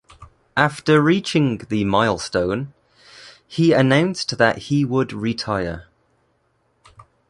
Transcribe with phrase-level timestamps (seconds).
[0.57, 2.73] After reaching the milestone,
[3.47, 5.89] he announced that he would retire.